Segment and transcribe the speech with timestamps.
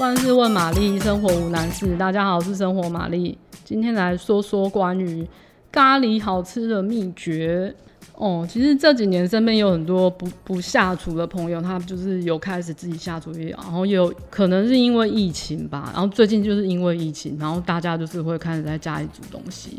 [0.00, 1.94] 万事问玛丽，生活无难事。
[1.98, 3.36] 大家好，我是生活玛丽，
[3.66, 5.28] 今天来说说关于
[5.70, 7.74] 咖喱好吃的秘诀。
[8.14, 19.76] 哦，其实这几年身边有很多不不下厨的朋友，他就是有开始自己下厨，然后有可能是因为疫情吧，然后最近就是因为疫情，然后大家就是会开始在家里煮东西。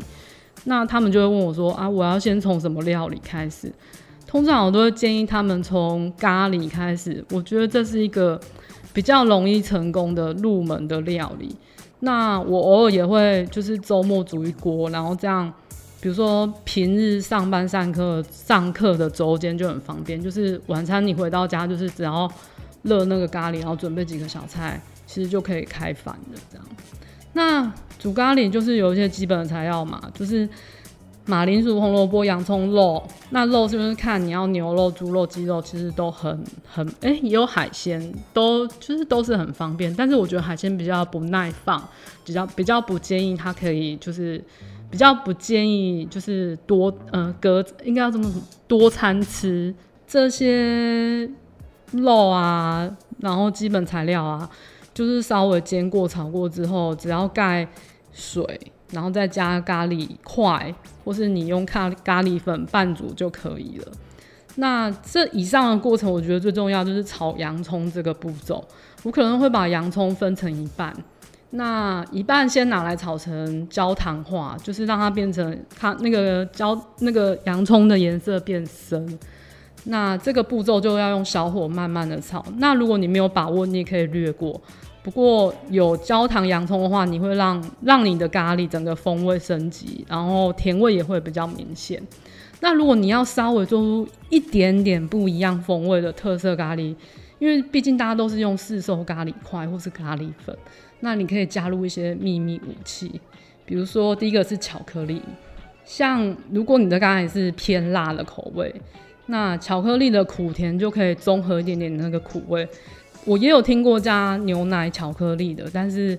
[0.62, 3.72] 那他们就会问我说：“啊，我要先从什么料理开始？”
[4.24, 8.40] 通常我都会建议他们从咖喱开始，我觉得这是一个
[8.92, 11.54] 比较容易成功的入门的料理。
[12.00, 15.52] 那我偶尔也会就是周末煮一锅，然后这样。
[16.00, 22.28] 比如说平日上班上课上课的周间就很方便，就是晚餐你回到家就是只要
[22.82, 26.66] 热那个咖喱，然后准备几个小菜，其实就可以开饭的这样。
[27.34, 30.48] 那煮咖喱就是有一些基本的材料嘛，就是
[31.26, 33.02] 马铃薯、红萝卜、洋葱、肉。
[33.30, 39.94] 那肉是不是看你要牛肉、猪肉、鸡肉，其实都很很哎、也有海鲜，都就是都是很方便。
[39.94, 41.82] 但是我觉得海鲜比较不耐放，
[42.24, 44.42] 比较比较不建议它可以就是。
[44.90, 48.30] 比较不建议就是多呃隔应该要这么
[48.68, 49.74] 多餐吃
[50.06, 51.26] 这些
[51.92, 54.46] 肉啊，然后基本材料啊，
[54.92, 57.66] 就是稍微煎过炒过之后，只要盖
[58.12, 58.44] 水，
[58.92, 60.72] 然后再加咖喱块，
[61.04, 63.86] 或是你用咖咖喱粉拌煮就可以了。
[64.56, 68.62] 那这以上的过程，我觉得最重要就是炒洋葱这个步骤，
[69.02, 70.94] 我可能会把洋葱分成一半。
[71.54, 79.18] 那一半先拿来炒成焦糖化，就是让它变成它那个焦那个洋葱的颜色变深。
[79.84, 82.44] 那这个步骤就要用小火慢慢的炒。
[82.56, 84.60] 那如果你没有把握，你也可以略过。
[85.02, 92.00] 不过有焦糖洋葱的话，你会让让你的咖喱整个风味升级，然后甜味也会比较明显。
[92.60, 96.94] 那如果你要稍微做出一点点不一样风味的特色咖喱，
[97.40, 100.56] 因为毕竟大家都是用市售咖喱块或是咖喱粉。
[101.00, 103.20] 那你可以加入一些秘密武器，
[103.66, 105.20] 比如说第一个是巧克力，
[105.84, 108.72] 像如果你的咖喱是偏辣的口味，
[109.26, 112.68] 那巧克力的苦甜就可以综合一点点那个苦味。
[113.24, 116.18] 我也有听过加牛奶巧克力的，但是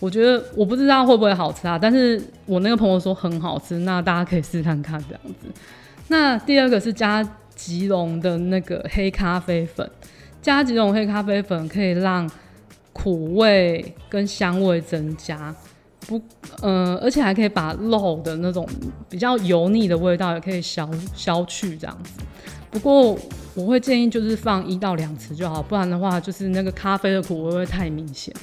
[0.00, 1.78] 我觉得我不知道会不会好吃啊。
[1.78, 5.48] 但是我那个朋友说很好吃，那大家可以试看看这样子。
[6.08, 7.22] 那第二个是加
[7.54, 9.90] 吉隆的那个黑咖啡粉，
[10.40, 12.30] 加吉隆黑咖啡粉可以让
[12.92, 15.54] 苦味跟香味增加，
[16.06, 16.20] 不，
[16.62, 18.66] 呃，而且还可以把肉的那种
[19.10, 22.20] 比较油腻的味道也可以消消去这样子。
[22.70, 23.18] 不过
[23.54, 28.34] 我会建议就是放一到两匙就好，不然的话就是那个咖啡的苦味会太明显。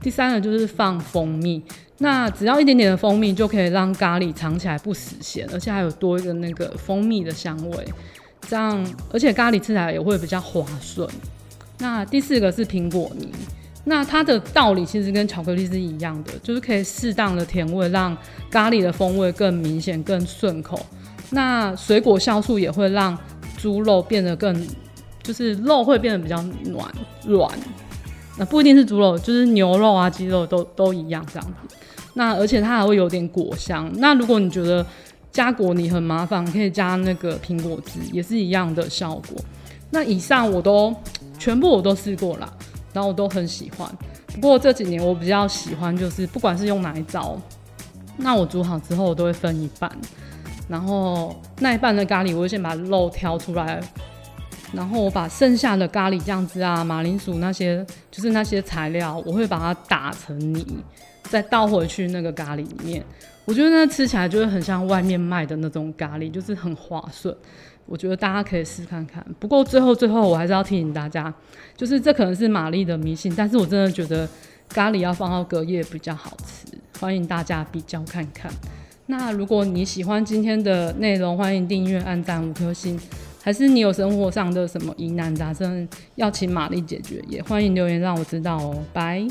[0.00, 1.62] 第三个就是放蜂蜜，
[1.98, 7.84] 那只要一点点的蜂蜜就可以让咖喱尝起来不死咸，而且还有多一个那个蜂蜜的香味，
[8.48, 11.08] 这样而且咖喱吃起来也会比较滑顺。
[11.78, 13.30] 那第四个是苹果泥。
[13.84, 18.14] 那它的道理其实跟巧克力是一样的，就是可以适当的甜味，让
[18.50, 20.78] 咖喱的风味更明显、更顺口。
[21.30, 23.16] 那水果酵素也会让
[23.58, 24.66] 猪肉变得更，
[25.22, 26.42] 就是肉会变得比较
[26.72, 26.90] 软
[27.26, 27.50] 软。
[28.38, 31.76] 那不一定是猪肉，就是牛肉啊、鸡肉都都一样这样子。
[32.14, 33.92] 那而且它还会有点果香。
[33.96, 34.86] 那如果你觉得
[35.30, 39.36] 加果泥很麻烦，可以加那个苹果汁，也是一样的效果。
[39.90, 40.94] 那以上我都
[41.38, 42.50] 全部我都试过了。
[42.90, 43.86] 然后我都很喜欢，
[44.34, 47.38] 不过这几年我比较喜欢，就是不管是用哪一招，
[48.16, 49.92] 那我煮好之后我都会分一半，
[50.68, 53.80] 然后那一半的咖喱我会先把肉挑出来，
[54.72, 60.64] 然后我把剩下的咖喱酱汁啊、马铃薯那些，就是那些材料，我会把它打成泥，
[61.24, 63.02] 再倒回去那个咖喱里面。
[63.46, 67.34] 我觉得那吃起来就会很像外面卖的那种咖喱，就是很滑顺。
[67.86, 69.24] 我觉得大家可以试看看。
[69.38, 71.32] 不过最后最后我还是要提醒大家，
[71.74, 74.28] 就是这可能是玛丽的迷信，但是我真的觉得
[74.68, 76.78] 咖喱要放到隔夜比较好吃。
[77.00, 78.52] 欢迎大家比较看看。
[79.10, 83.00] 那如果你喜欢今天的内容，欢迎订阅、按赞五颗星。
[83.42, 88.84] 还是你有生活上的什么疑难杂症要请玛丽解决，也欢迎留言让我知道哦。
[88.92, 89.26] 拜。